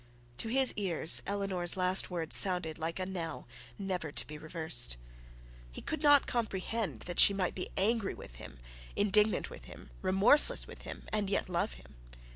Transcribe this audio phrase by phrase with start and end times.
[0.39, 4.97] To his ears Eleanor's last words sounded like a knell never to be reversed.
[5.71, 8.57] He could not comprehend that she might be angry with him,
[8.95, 11.93] indignant with him, remorseless with him, and yet love him.